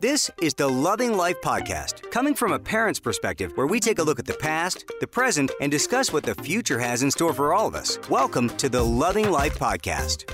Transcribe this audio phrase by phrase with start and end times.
[0.00, 4.02] This is the Loving Life Podcast, coming from a parent's perspective, where we take a
[4.02, 7.52] look at the past, the present, and discuss what the future has in store for
[7.52, 7.98] all of us.
[8.08, 10.24] Welcome to the Loving Life Podcast.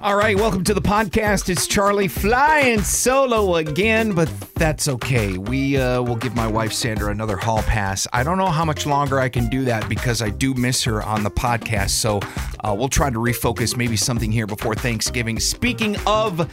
[0.00, 1.48] All right, welcome to the podcast.
[1.48, 5.38] It's Charlie flying solo again, but that's okay.
[5.38, 8.08] We uh, will give my wife Sandra another hall pass.
[8.12, 11.00] I don't know how much longer I can do that because I do miss her
[11.00, 11.90] on the podcast.
[11.90, 12.18] So
[12.64, 15.38] uh, we'll try to refocus maybe something here before Thanksgiving.
[15.38, 16.50] Speaking of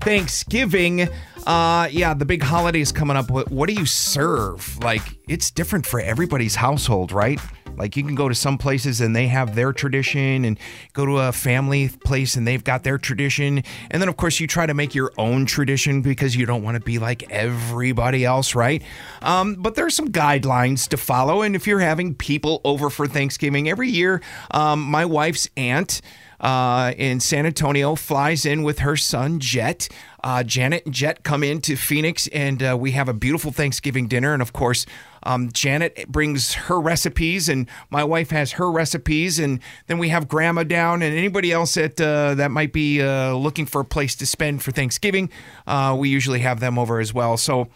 [0.00, 1.08] Thanksgiving,
[1.46, 3.30] uh, yeah, the big holiday is coming up.
[3.30, 4.78] What, what do you serve?
[4.82, 7.40] Like, it's different for everybody's household, right?
[7.78, 10.58] Like, you can go to some places and they have their tradition, and
[10.92, 13.62] go to a family place and they've got their tradition.
[13.90, 16.76] And then, of course, you try to make your own tradition because you don't want
[16.76, 18.82] to be like everybody else, right?
[19.22, 21.42] Um, but there's some guidelines to follow.
[21.42, 26.00] And if you're having people over for Thanksgiving every year, um, my wife's aunt,
[26.40, 29.88] uh, in San Antonio, flies in with her son Jet.
[30.22, 34.32] Uh, Janet and Jet come into Phoenix, and uh, we have a beautiful Thanksgiving dinner.
[34.32, 34.86] And of course,
[35.22, 40.28] um, Janet brings her recipes, and my wife has her recipes, and then we have
[40.28, 44.14] Grandma down, and anybody else that uh, that might be uh, looking for a place
[44.16, 45.30] to spend for Thanksgiving.
[45.66, 47.36] Uh, we usually have them over as well.
[47.36, 47.68] So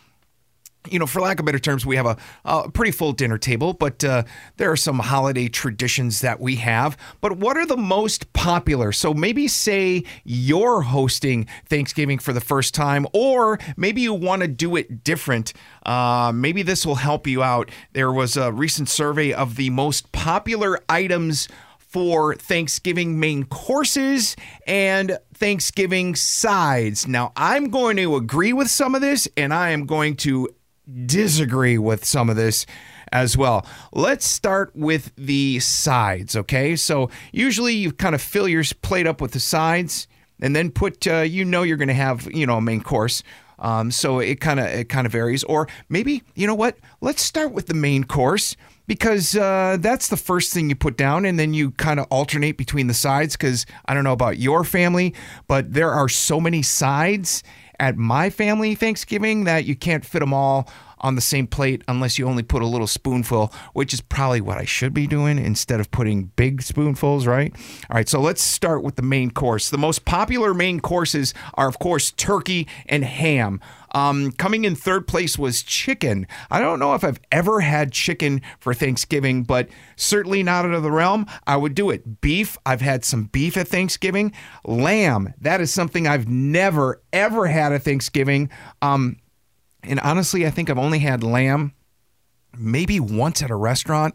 [0.90, 3.72] you know, for lack of better terms, we have a, a pretty full dinner table,
[3.72, 4.24] but uh,
[4.56, 6.96] there are some holiday traditions that we have.
[7.20, 8.92] But what are the most popular?
[8.92, 14.48] So maybe say you're hosting Thanksgiving for the first time, or maybe you want to
[14.48, 15.52] do it different.
[15.86, 17.70] Uh, maybe this will help you out.
[17.92, 24.34] There was a recent survey of the most popular items for Thanksgiving main courses
[24.66, 27.06] and Thanksgiving sides.
[27.06, 30.48] Now, I'm going to agree with some of this, and I am going to
[31.06, 32.66] disagree with some of this
[33.12, 33.66] as well.
[33.92, 36.76] Let's start with the sides, okay?
[36.76, 40.08] So usually you kind of fill your plate up with the sides
[40.40, 43.22] and then put uh, you know you're going to have, you know, a main course.
[43.58, 46.78] Um, so it kind of it kind of varies or maybe, you know what?
[47.00, 48.56] Let's start with the main course
[48.88, 52.56] because uh, that's the first thing you put down and then you kind of alternate
[52.56, 55.14] between the sides because I don't know about your family,
[55.46, 57.44] but there are so many sides
[57.80, 60.68] at my family Thanksgiving that you can't fit them all
[61.02, 64.58] on the same plate unless you only put a little spoonful, which is probably what
[64.58, 67.52] I should be doing instead of putting big spoonfuls, right?
[67.90, 69.70] All right, so let's start with the main course.
[69.70, 73.60] The most popular main courses are, of course, turkey and ham.
[73.94, 76.26] Um, coming in third place was chicken.
[76.50, 80.82] I don't know if I've ever had chicken for Thanksgiving, but certainly not out of
[80.82, 81.26] the realm.
[81.46, 82.20] I would do it.
[82.20, 84.32] Beef, I've had some beef at Thanksgiving.
[84.64, 88.50] Lamb, that is something I've never, ever had at Thanksgiving.
[88.80, 89.16] Um,
[89.82, 91.72] and honestly, I think I've only had lamb
[92.56, 94.14] maybe once at a restaurant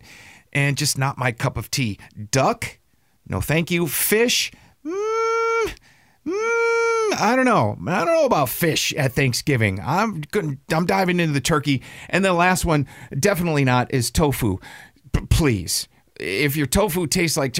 [0.54, 2.00] and just not my cup of tea.
[2.32, 2.80] Duck,
[3.28, 3.88] no thank you.
[3.88, 4.52] Fish,
[4.86, 5.74] mm,
[6.26, 7.78] mm, I don't know.
[7.88, 9.80] I don't know about fish at Thanksgiving.
[9.84, 10.24] I'm
[10.72, 11.82] I'm diving into the turkey.
[12.10, 12.88] And the last one,
[13.20, 14.58] definitely not, is tofu.
[15.30, 15.88] Please
[16.20, 17.56] if your tofu tastes like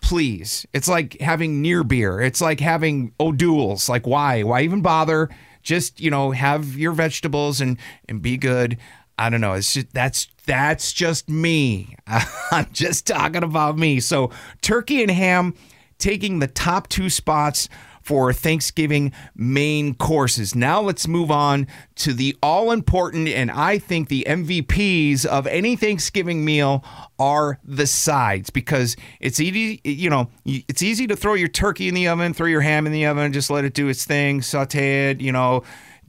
[0.00, 5.28] please it's like having near beer it's like having o'doul's like why why even bother
[5.62, 7.78] just you know have your vegetables and
[8.08, 8.78] and be good.
[9.18, 9.52] I don't know.
[9.52, 11.96] It's just that's that's just me.
[12.50, 14.00] I'm just talking about me.
[14.00, 14.30] So
[14.62, 15.54] turkey and ham
[15.98, 17.68] taking the top two spots
[18.02, 20.54] for Thanksgiving main courses.
[20.54, 25.76] Now let's move on to the all important and I think the MVPs of any
[25.76, 26.84] Thanksgiving meal
[27.18, 31.94] are the sides because it's easy, you know, it's easy to throw your turkey in
[31.94, 35.10] the oven, throw your ham in the oven, just let it do its thing, saute
[35.10, 35.62] it, you know,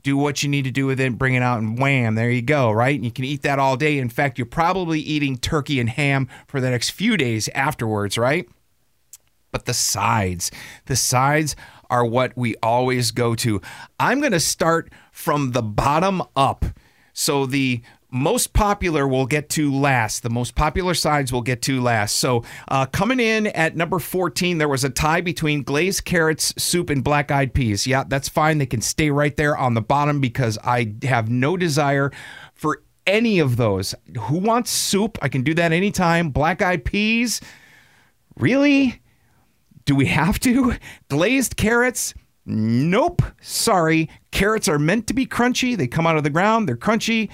[0.04, 2.42] do what you need to do with it, bring it out, and wham, there you
[2.42, 3.00] go, right?
[3.00, 3.98] You can eat that all day.
[3.98, 8.46] In fact, you're probably eating turkey and ham for the next few days afterwards, right?
[9.50, 10.50] But the sides,
[10.86, 11.56] the sides
[11.90, 13.60] are what we always go to.
[13.98, 16.64] I'm going to start from the bottom up.
[17.12, 17.82] So the
[18.14, 20.22] most popular we'll get to last.
[20.22, 22.16] The most popular sides we'll get to last.
[22.16, 26.90] So uh, coming in at number 14, there was a tie between glazed carrots, soup,
[26.90, 27.86] and black eyed peas.
[27.86, 28.58] Yeah, that's fine.
[28.58, 32.12] They can stay right there on the bottom because I have no desire
[32.54, 33.94] for any of those.
[34.18, 35.18] Who wants soup?
[35.20, 36.30] I can do that anytime.
[36.30, 37.40] Black eyed peas?
[38.36, 39.02] Really?
[39.84, 40.74] Do we have to?
[41.08, 42.14] Glazed carrots?
[42.46, 43.22] Nope.
[43.40, 44.08] Sorry.
[44.30, 45.76] Carrots are meant to be crunchy.
[45.76, 47.30] They come out of the ground, they're crunchy.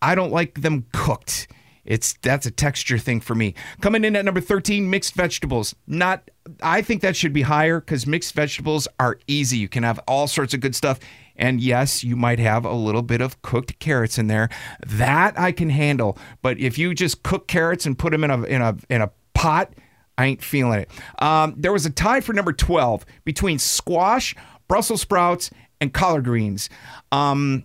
[0.00, 1.48] I don't like them cooked.
[1.84, 3.54] It's that's a texture thing for me.
[3.80, 5.74] Coming in at number 13, mixed vegetables.
[5.86, 6.30] Not
[6.62, 9.56] I think that should be higher cuz mixed vegetables are easy.
[9.56, 11.00] You can have all sorts of good stuff.
[11.34, 14.50] And yes, you might have a little bit of cooked carrots in there.
[14.86, 16.18] That I can handle.
[16.42, 19.10] But if you just cook carrots and put them in a in a in a
[19.32, 19.72] pot,
[20.18, 20.90] I ain't feeling it.
[21.22, 24.34] Um, there was a tie for number 12 between squash,
[24.66, 25.50] Brussels sprouts,
[25.80, 26.68] and collard greens.
[27.12, 27.64] Um,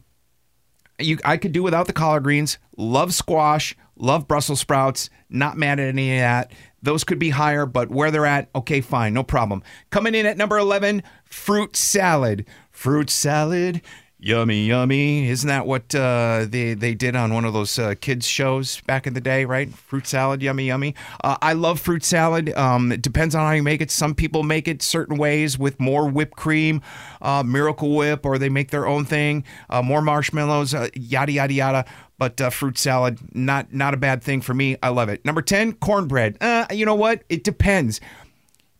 [0.99, 2.59] you, I could do without the collard greens.
[2.77, 5.09] Love squash, love Brussels sprouts.
[5.29, 6.51] Not mad at any of that.
[6.83, 9.63] Those could be higher, but where they're at, okay, fine, no problem.
[9.89, 12.45] Coming in at number 11, fruit salad.
[12.69, 13.81] Fruit salad,
[14.23, 15.27] yummy, yummy.
[15.27, 19.05] Isn't that what uh, they, they did on one of those uh, kids' shows back
[19.05, 19.69] in the day, right?
[19.73, 20.95] Fruit salad, yummy, yummy.
[21.23, 22.53] Uh, I love fruit salad.
[22.53, 23.91] Um, it depends on how you make it.
[23.91, 26.81] Some people make it certain ways with more whipped cream,
[27.21, 31.53] uh, Miracle Whip, or they make their own thing, uh, more marshmallows, uh, yada, yada,
[31.53, 31.85] yada
[32.19, 34.77] but fruit salad not not a bad thing for me.
[34.81, 35.25] I love it.
[35.25, 36.37] Number ten, cornbread.
[36.71, 37.23] You know what?
[37.27, 37.99] It depends.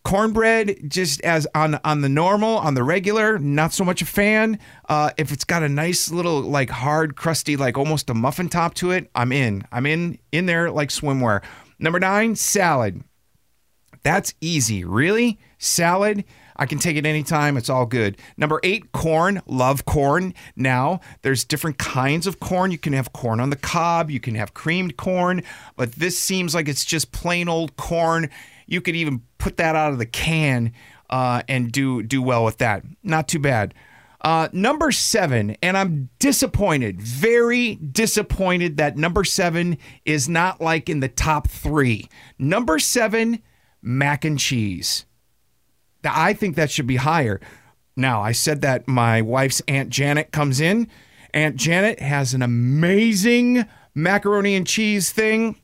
[0.04, 4.60] Cornbread, just as on on the normal, on the regular, not so much a fan.
[4.90, 8.74] Uh, if it's got a nice little like hard, crusty, like almost a muffin top
[8.76, 9.66] to it, I'm in.
[9.72, 11.42] I'm in in there like swimwear.
[11.80, 13.04] Number nine, salad.
[14.04, 14.84] That's easy.
[14.84, 16.26] Really, salad.
[16.56, 17.58] I can take it anytime.
[17.58, 18.18] It's all good.
[18.38, 19.42] Number eight, corn.
[19.48, 20.34] Love corn.
[20.56, 22.72] Now, there's different kinds of corn.
[22.72, 25.44] You can have corn on the cob, you can have creamed corn,
[25.76, 28.30] but this seems like it's just plain old corn.
[28.66, 30.74] You could even put that out of the can
[31.10, 32.84] uh, and do do well with that.
[33.04, 33.74] Not too bad.
[34.22, 41.02] Uh, number seven, and I'm disappointed, very disappointed that number seven is not like in
[41.02, 42.08] the top three.
[42.40, 43.44] Number seven,
[43.82, 45.06] mac and cheese.
[46.06, 47.42] I think that should be higher.
[47.98, 50.88] Now, I said that my wife's Aunt Janet comes in.
[51.34, 55.58] Aunt Janet has an amazing macaroni and cheese thing.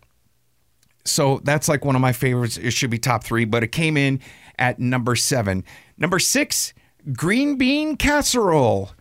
[1.06, 2.58] So that's like one of my favorites.
[2.58, 4.20] It should be top three, but it came in
[4.58, 5.64] at number seven.
[5.98, 6.74] Number six,
[7.14, 8.92] green bean casserole.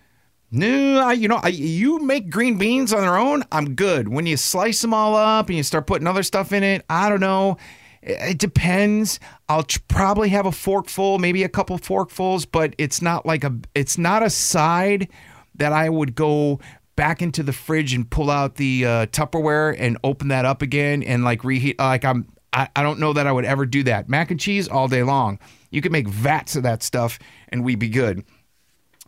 [0.51, 3.45] No, I, you know, I, you make green beans on their own.
[3.53, 4.09] I'm good.
[4.09, 7.11] When you slice them all up and you start putting other stuff in it, I
[7.11, 7.59] don't know.
[8.01, 9.21] It depends.
[9.49, 13.99] I'll probably have a forkful, maybe a couple forkfuls, but it's not like a it's
[13.99, 15.09] not a side
[15.57, 16.61] that I would go
[16.99, 21.05] back into the fridge and pull out the uh, Tupperware and open that up again
[21.05, 21.79] and like reheat.
[21.79, 24.09] Like I'm, I, I don't know that I would ever do that.
[24.09, 25.39] Mac and cheese all day long.
[25.71, 28.25] You could make vats of that stuff and we'd be good.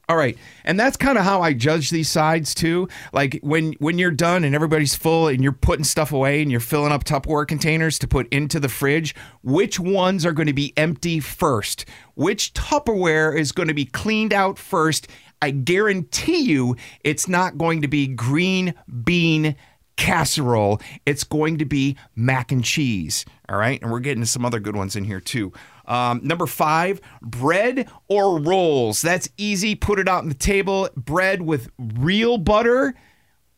[0.08, 0.38] All right.
[0.64, 2.88] And that's kind of how I judge these sides too.
[3.12, 6.60] Like when when you're done and everybody's full and you're putting stuff away and you're
[6.60, 10.72] filling up Tupperware containers to put into the fridge, which ones are going to be
[10.76, 11.86] empty first?
[12.14, 15.08] Which Tupperware is going to be cleaned out first?
[15.42, 19.56] I guarantee you it's not going to be green bean
[19.96, 20.80] casserole.
[21.04, 23.24] It's going to be mac and cheese.
[23.48, 23.80] All right.
[23.82, 25.52] And we're getting some other good ones in here too.
[25.86, 29.02] Um, number five, bread or rolls.
[29.02, 29.74] That's easy.
[29.74, 30.88] Put it out on the table.
[30.96, 32.94] Bread with real butter.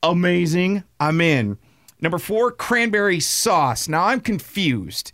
[0.02, 0.82] Amazing.
[0.98, 1.58] I'm in.
[2.00, 3.86] Number four, cranberry sauce.
[3.86, 5.12] Now I'm confused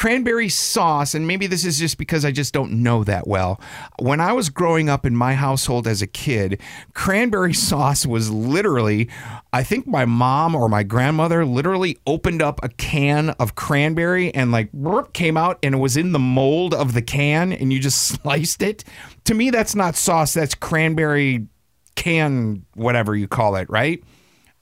[0.00, 3.60] cranberry sauce, and maybe this is just because I just don't know that well.
[3.98, 6.58] When I was growing up in my household as a kid,
[6.94, 9.10] cranberry sauce was literally,
[9.52, 14.50] I think my mom or my grandmother literally opened up a can of cranberry and
[14.50, 14.70] like
[15.12, 18.62] came out and it was in the mold of the can and you just sliced
[18.62, 18.84] it.
[19.24, 21.46] To me, that's not sauce, that's cranberry
[21.94, 24.02] can, whatever you call it, right?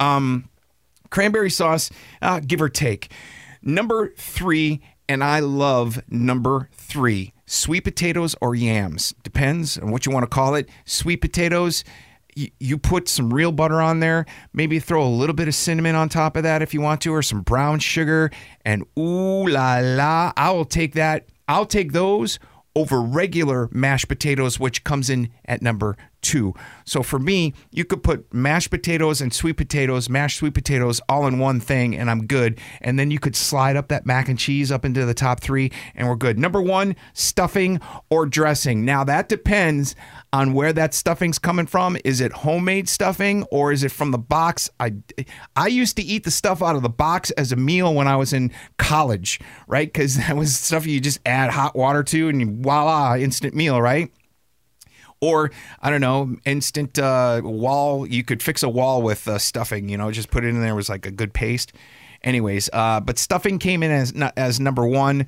[0.00, 0.48] Um,
[1.10, 1.90] cranberry sauce,
[2.22, 3.12] uh, give or take.
[3.62, 9.14] Number three and I love number three sweet potatoes or yams.
[9.22, 10.68] Depends on what you want to call it.
[10.84, 11.82] Sweet potatoes,
[12.34, 14.26] you, put some real butter on there.
[14.52, 17.12] Maybe throw a little bit of cinnamon on top of that if you want to,
[17.12, 18.30] or some brown sugar.
[18.64, 21.28] And ooh la la, I will take that.
[21.48, 22.38] I'll take those
[22.76, 26.54] over regular mashed potatoes, which comes in at number two.
[26.84, 31.26] So for me, you could put mashed potatoes and sweet potatoes, mashed sweet potatoes all
[31.26, 32.60] in one thing, and I'm good.
[32.80, 35.70] And then you could slide up that mac and cheese up into the top three,
[35.94, 36.38] and we're good.
[36.38, 38.84] Number one, stuffing or dressing.
[38.84, 39.94] Now that depends
[40.32, 41.96] on where that stuffing's coming from.
[42.04, 44.68] Is it homemade stuffing or is it from the box?
[44.78, 44.94] I
[45.56, 48.16] I used to eat the stuff out of the box as a meal when I
[48.16, 49.90] was in college, right?
[49.90, 54.12] Because that was stuff you just add hot water to and voila, instant meal, right?
[55.20, 58.06] Or I don't know, instant uh, wall.
[58.06, 59.88] You could fix a wall with uh, stuffing.
[59.88, 60.74] You know, just put it in there.
[60.74, 61.72] Was like a good paste.
[62.22, 65.26] Anyways, uh, but stuffing came in as as number one.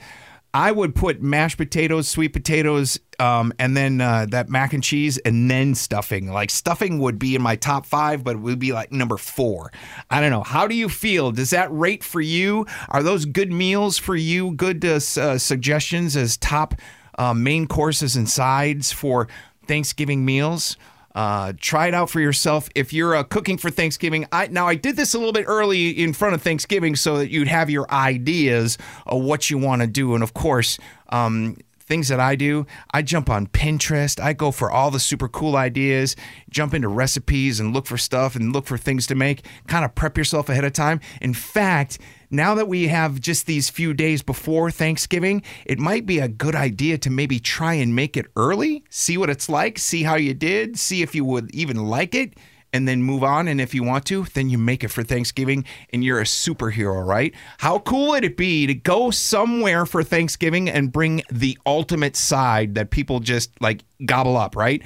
[0.52, 5.16] I would put mashed potatoes, sweet potatoes, um, and then uh, that mac and cheese,
[5.18, 6.32] and then stuffing.
[6.32, 9.70] Like stuffing would be in my top five, but it would be like number four.
[10.10, 10.42] I don't know.
[10.42, 11.30] How do you feel?
[11.30, 12.66] Does that rate for you?
[12.88, 14.50] Are those good meals for you?
[14.52, 16.74] Good uh, uh suggestions as top
[17.16, 19.28] uh, main courses and sides for
[19.70, 20.76] Thanksgiving meals.
[21.14, 22.68] Uh, try it out for yourself.
[22.74, 25.90] If you're uh, cooking for Thanksgiving, I now I did this a little bit early
[25.90, 29.86] in front of Thanksgiving so that you'd have your ideas of what you want to
[29.86, 30.76] do, and of course,
[31.10, 31.56] um,
[31.90, 34.22] things that I do, I jump on Pinterest.
[34.22, 36.14] I go for all the super cool ideas,
[36.48, 39.96] jump into recipes and look for stuff and look for things to make, kind of
[39.96, 41.00] prep yourself ahead of time.
[41.20, 41.98] In fact,
[42.30, 46.54] now that we have just these few days before Thanksgiving, it might be a good
[46.54, 50.32] idea to maybe try and make it early, see what it's like, see how you
[50.32, 52.34] did, see if you would even like it
[52.72, 53.48] and then move on.
[53.48, 57.04] And if you want to, then you make it for Thanksgiving and you're a superhero,
[57.04, 57.34] right?
[57.58, 62.74] How cool would it be to go somewhere for Thanksgiving and bring the ultimate side
[62.74, 64.82] that people just like gobble up, right?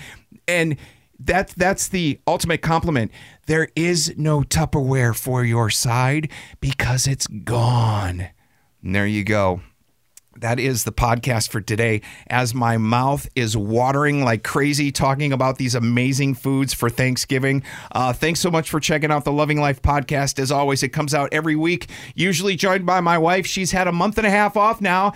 [0.48, 0.76] And
[1.18, 3.12] that's that's the ultimate compliment.
[3.46, 8.28] There is no Tupperware for your side because it's gone.
[8.82, 9.60] And there you go
[10.40, 12.00] that is the podcast for today.
[12.26, 17.62] As my mouth is watering like crazy talking about these amazing foods for Thanksgiving.
[17.92, 20.38] Uh, thanks so much for checking out the Loving Life podcast.
[20.38, 23.46] As always, it comes out every week, usually joined by my wife.
[23.46, 25.12] She's had a month and a half off now.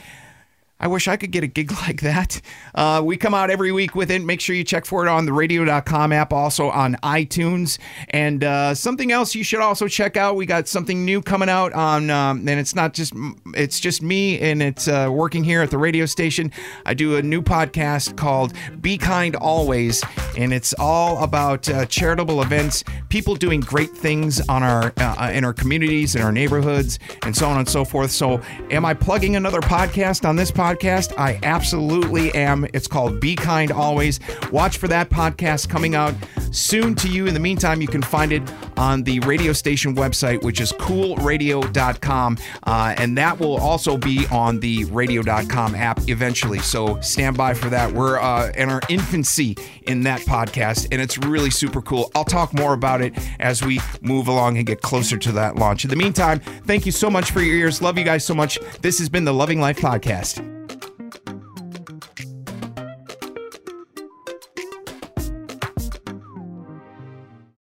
[0.81, 2.41] I wish I could get a gig like that.
[2.75, 4.23] Uh, we come out every week with it.
[4.23, 7.79] Make sure you check for it on the radio.com app, also on iTunes.
[8.11, 10.37] And uh, something else you should also check out.
[10.37, 13.13] We got something new coming out on, um, and it's not just
[13.55, 16.53] it's just me, and it's uh, working here at the radio station.
[16.87, 20.05] I do a new podcast called Be Kind Always,
[20.37, 25.45] and it's all about uh, charitable events, people doing great things on our uh, in
[25.45, 28.11] our communities, in our neighborhoods, and so on and so forth.
[28.11, 30.68] So, am I plugging another podcast on this podcast?
[30.69, 31.19] Podcast?
[31.19, 32.67] I absolutely am.
[32.75, 34.21] It's called Be Kind Always.
[34.53, 36.15] Watch for that podcast coming out
[36.53, 37.27] soon to you.
[37.27, 38.43] In the meantime, you can find it
[38.77, 42.39] on the radio station website, which is coolradio.com.
[42.65, 46.59] Uh, and that will also be on the radio.com app eventually.
[46.59, 47.91] So stand by for that.
[47.93, 49.57] We're uh, in our infancy
[49.87, 52.11] in that podcast, and it's really super cool.
[52.15, 55.85] I'll talk more about it as we move along and get closer to that launch.
[55.85, 57.81] In the meantime, thank you so much for your ears.
[57.81, 58.59] Love you guys so much.
[58.83, 60.58] This has been the Loving Life Podcast.